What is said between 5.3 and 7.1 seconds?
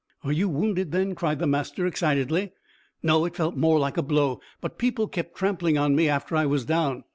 trampling on me after I was down."